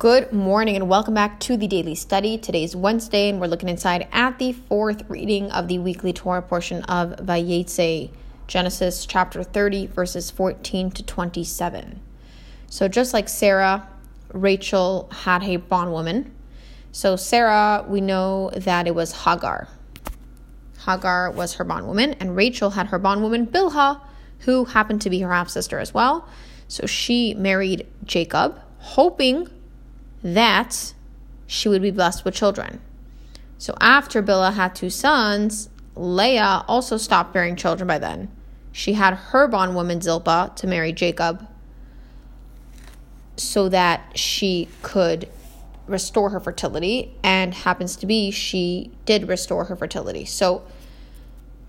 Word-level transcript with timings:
Good 0.00 0.32
morning 0.32 0.76
and 0.76 0.88
welcome 0.88 1.12
back 1.12 1.40
to 1.40 1.58
the 1.58 1.68
daily 1.68 1.94
study. 1.94 2.38
Today's 2.38 2.74
Wednesday 2.74 3.28
and 3.28 3.38
we're 3.38 3.48
looking 3.48 3.68
inside 3.68 4.08
at 4.12 4.38
the 4.38 4.54
fourth 4.54 5.02
reading 5.10 5.50
of 5.50 5.68
the 5.68 5.78
weekly 5.78 6.14
Torah 6.14 6.40
portion 6.40 6.82
of 6.84 7.10
Vayetzei, 7.16 8.10
Genesis 8.46 9.04
chapter 9.04 9.42
30, 9.42 9.88
verses 9.88 10.30
14 10.30 10.90
to 10.92 11.02
27. 11.02 12.00
So 12.70 12.88
just 12.88 13.12
like 13.12 13.28
Sarah, 13.28 13.86
Rachel 14.32 15.10
had 15.12 15.42
a 15.42 15.56
bondwoman. 15.56 16.34
So 16.92 17.16
Sarah, 17.16 17.84
we 17.86 18.00
know 18.00 18.52
that 18.56 18.86
it 18.86 18.94
was 18.94 19.24
Hagar. 19.24 19.68
Hagar 20.86 21.30
was 21.30 21.56
her 21.56 21.64
bondwoman, 21.64 22.14
and 22.14 22.34
Rachel 22.34 22.70
had 22.70 22.86
her 22.86 22.98
bondwoman 22.98 23.46
Bilhah, 23.48 24.00
who 24.38 24.64
happened 24.64 25.02
to 25.02 25.10
be 25.10 25.20
her 25.20 25.30
half 25.30 25.50
sister 25.50 25.78
as 25.78 25.92
well. 25.92 26.26
So 26.68 26.86
she 26.86 27.34
married 27.34 27.86
Jacob, 28.06 28.58
hoping 28.78 29.46
that 30.22 30.94
she 31.46 31.68
would 31.68 31.82
be 31.82 31.90
blessed 31.90 32.24
with 32.24 32.34
children. 32.34 32.80
So 33.58 33.74
after 33.80 34.22
Bilhah 34.22 34.54
had 34.54 34.74
two 34.74 34.90
sons, 34.90 35.68
Leah 35.94 36.64
also 36.68 36.96
stopped 36.96 37.32
bearing 37.32 37.56
children 37.56 37.86
by 37.86 37.98
then. 37.98 38.30
She 38.72 38.94
had 38.94 39.14
her 39.14 39.48
bondwoman 39.48 40.00
Zilpah 40.00 40.52
to 40.56 40.66
marry 40.66 40.92
Jacob 40.92 41.46
so 43.36 43.68
that 43.68 44.16
she 44.16 44.68
could 44.82 45.28
restore 45.90 46.30
her 46.30 46.40
fertility, 46.40 47.12
and 47.22 47.52
happens 47.52 47.96
to 47.96 48.06
be 48.06 48.30
she 48.30 48.92
did 49.06 49.28
restore 49.28 49.64
her 49.64 49.76
fertility. 49.76 50.24
So, 50.24 50.62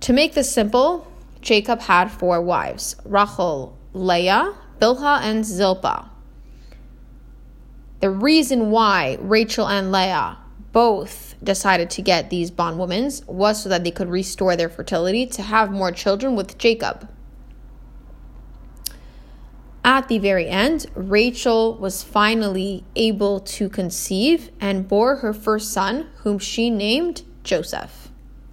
to 0.01 0.13
make 0.13 0.33
this 0.33 0.51
simple, 0.51 1.11
Jacob 1.41 1.81
had 1.81 2.11
four 2.11 2.41
wives 2.41 2.95
Rachel, 3.03 3.77
Leah, 3.93 4.53
Bilhah, 4.79 5.21
and 5.21 5.43
Zilpah. 5.43 6.10
The 8.01 8.09
reason 8.09 8.71
why 8.71 9.17
Rachel 9.21 9.67
and 9.67 9.91
Leah 9.91 10.37
both 10.71 11.35
decided 11.43 11.89
to 11.91 12.01
get 12.01 12.29
these 12.29 12.49
bondwomen 12.49 13.11
was 13.27 13.61
so 13.61 13.69
that 13.69 13.83
they 13.83 13.91
could 13.91 14.09
restore 14.09 14.55
their 14.55 14.69
fertility 14.69 15.27
to 15.27 15.43
have 15.43 15.71
more 15.71 15.91
children 15.91 16.35
with 16.35 16.57
Jacob. 16.57 17.07
At 19.83 20.07
the 20.07 20.17
very 20.17 20.47
end, 20.47 20.87
Rachel 20.95 21.75
was 21.75 22.03
finally 22.03 22.83
able 22.95 23.39
to 23.41 23.69
conceive 23.69 24.49
and 24.59 24.87
bore 24.87 25.17
her 25.17 25.33
first 25.33 25.71
son, 25.71 26.09
whom 26.17 26.39
she 26.39 26.69
named 26.69 27.23
Joseph, 27.43 28.09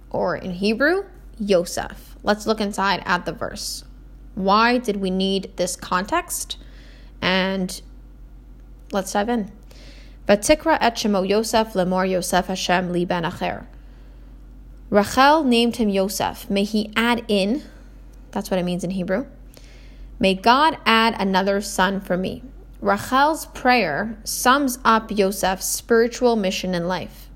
or 0.09 0.35
in 0.35 0.51
Hebrew, 0.51 1.05
Yosef. 1.39 2.15
Let's 2.21 2.45
look 2.45 2.61
inside 2.61 3.01
at 3.05 3.25
the 3.25 3.31
verse. 3.31 3.83
Why 4.35 4.77
did 4.77 4.97
we 4.97 5.09
need 5.09 5.55
this 5.55 5.75
context? 5.75 6.57
And 7.21 7.81
Let's 8.91 9.11
dive 9.13 9.29
in. 9.29 9.51
Vatikra 10.27 10.77
et 10.81 10.95
shemo 10.95 11.27
Yosef 11.27 11.73
lemor 11.73 12.09
Yosef 12.09 12.47
Hashem 12.47 12.91
li 12.91 13.05
ben 13.05 13.23
acher. 13.23 13.65
Rachel 14.89 15.43
named 15.43 15.75
him 15.75 15.89
Yosef. 15.89 16.49
May 16.49 16.63
he 16.63 16.91
add 16.95 17.23
in, 17.27 17.63
that's 18.31 18.49
what 18.49 18.59
it 18.59 18.63
means 18.63 18.83
in 18.83 18.91
Hebrew. 18.91 19.25
May 20.19 20.33
God 20.33 20.77
add 20.85 21.15
another 21.19 21.61
son 21.61 22.01
for 22.01 22.17
me. 22.17 22.43
Rachel's 22.81 23.45
prayer 23.47 24.17
sums 24.23 24.79
up 24.83 25.11
Yosef's 25.11 25.65
spiritual 25.65 26.35
mission 26.35 26.73
in 26.73 26.87
life 26.87 27.29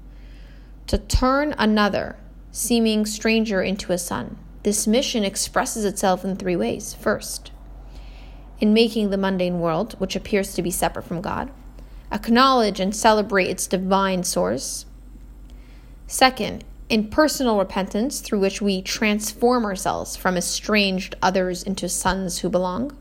to 0.87 0.97
turn 0.97 1.53
another, 1.57 2.15
seeming 2.51 3.05
stranger, 3.05 3.61
into 3.61 3.91
a 3.91 3.97
son. 3.97 4.37
This 4.63 4.85
mission 4.87 5.23
expresses 5.23 5.85
itself 5.85 6.23
in 6.23 6.35
three 6.35 6.55
ways. 6.55 6.93
First, 6.93 7.51
in 8.63 8.73
making 8.73 9.09
the 9.09 9.17
mundane 9.17 9.59
world, 9.59 9.91
which 9.99 10.15
appears 10.15 10.53
to 10.53 10.61
be 10.61 10.71
separate 10.71 11.03
from 11.03 11.19
God, 11.19 11.51
acknowledge 12.13 12.79
and 12.79 12.95
celebrate 12.95 13.49
its 13.49 13.67
divine 13.67 14.23
source. 14.23 14.85
Second, 16.07 16.63
in 16.87 17.09
personal 17.09 17.59
repentance, 17.59 18.21
through 18.21 18.39
which 18.39 18.61
we 18.61 18.81
transform 18.81 19.65
ourselves 19.65 20.15
from 20.15 20.37
estranged 20.37 21.13
others 21.21 21.61
into 21.63 21.89
sons 21.89 22.39
who 22.39 22.47
belong. 22.47 22.95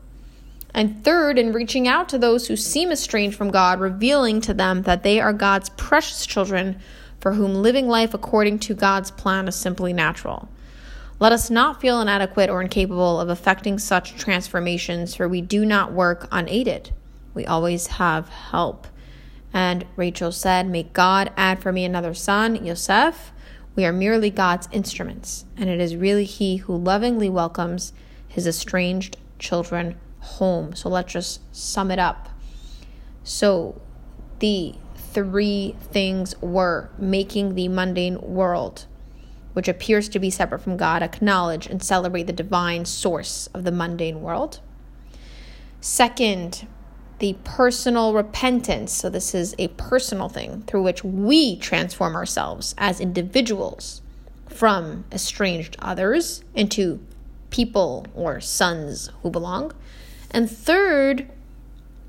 And 0.73 1.01
third, 1.01 1.39
in 1.39 1.53
reaching 1.53 1.87
out 1.87 2.09
to 2.09 2.17
those 2.17 2.49
who 2.49 2.57
seem 2.57 2.91
estranged 2.91 3.37
from 3.37 3.49
God, 3.49 3.79
revealing 3.79 4.41
to 4.41 4.53
them 4.53 4.81
that 4.81 5.03
they 5.03 5.21
are 5.21 5.31
God's 5.31 5.69
precious 5.69 6.25
children 6.25 6.77
for 7.21 7.31
whom 7.31 7.53
living 7.53 7.87
life 7.87 8.13
according 8.13 8.59
to 8.59 8.73
God's 8.73 9.11
plan 9.11 9.47
is 9.47 9.55
simply 9.55 9.93
natural. 9.93 10.49
Let 11.19 11.31
us 11.31 11.49
not 11.49 11.79
feel 11.79 12.01
inadequate 12.01 12.49
or 12.49 12.61
incapable 12.61 13.19
of 13.19 13.29
effecting 13.29 13.79
such 13.79 14.15
transformations, 14.15 15.15
for 15.15 15.29
we 15.29 15.41
do 15.41 15.65
not 15.65 15.93
work 15.93 16.27
unaided. 16.31 16.91
We 17.33 17.45
always 17.45 17.87
have 17.87 18.29
help. 18.29 18.87
And 19.53 19.85
Rachel 19.95 20.31
said, 20.31 20.67
May 20.67 20.83
God 20.83 21.31
add 21.37 21.61
for 21.61 21.71
me 21.71 21.85
another 21.85 22.13
son, 22.13 22.65
Yosef. 22.65 23.31
We 23.75 23.85
are 23.85 23.93
merely 23.93 24.29
God's 24.29 24.67
instruments, 24.71 25.45
and 25.55 25.69
it 25.69 25.79
is 25.79 25.95
really 25.95 26.25
He 26.25 26.57
who 26.57 26.75
lovingly 26.75 27.29
welcomes 27.29 27.93
His 28.27 28.47
estranged 28.47 29.17
children 29.39 29.97
home. 30.19 30.75
So 30.75 30.89
let's 30.89 31.13
just 31.13 31.55
sum 31.55 31.91
it 31.91 31.99
up. 31.99 32.29
So 33.23 33.81
the 34.39 34.75
three 34.95 35.75
things 35.79 36.39
were 36.41 36.89
making 36.97 37.55
the 37.55 37.67
mundane 37.67 38.19
world 38.19 38.87
which 39.53 39.67
appears 39.67 40.09
to 40.09 40.19
be 40.19 40.29
separate 40.29 40.59
from 40.59 40.77
God, 40.77 41.01
acknowledge 41.01 41.67
and 41.67 41.81
celebrate 41.81 42.23
the 42.23 42.33
divine 42.33 42.85
source 42.85 43.47
of 43.53 43.63
the 43.63 43.71
mundane 43.71 44.21
world. 44.21 44.59
Second, 45.79 46.67
the 47.19 47.35
personal 47.43 48.13
repentance. 48.13 48.91
So, 48.91 49.09
this 49.09 49.33
is 49.33 49.55
a 49.57 49.69
personal 49.69 50.29
thing 50.29 50.63
through 50.63 50.83
which 50.83 51.03
we 51.03 51.57
transform 51.57 52.15
ourselves 52.15 52.73
as 52.77 52.99
individuals 52.99 54.01
from 54.47 55.05
estranged 55.11 55.75
others 55.79 56.43
into 56.53 56.99
people 57.49 58.05
or 58.15 58.41
sons 58.41 59.09
who 59.21 59.29
belong. 59.29 59.71
And 60.31 60.49
third 60.49 61.29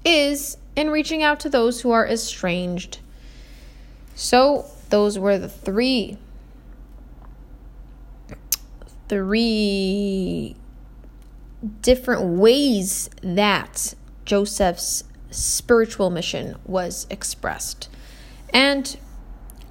is 0.04 0.56
in 0.74 0.90
reaching 0.90 1.22
out 1.22 1.40
to 1.40 1.48
those 1.48 1.82
who 1.82 1.90
are 1.90 2.06
estranged. 2.06 2.98
So, 4.14 4.66
those 4.90 5.18
were 5.18 5.38
the 5.38 5.48
three 5.48 6.18
three 9.08 10.56
different 11.82 12.22
ways 12.38 13.10
that 13.22 13.94
Joseph's 14.24 15.04
spiritual 15.30 16.10
mission 16.10 16.56
was 16.64 17.06
expressed. 17.10 17.88
And 18.52 18.96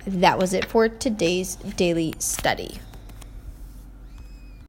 that 0.06 0.38
was 0.38 0.54
it 0.54 0.66
for 0.66 0.90
today's 0.90 1.56
daily 1.56 2.14
study. 2.20 2.80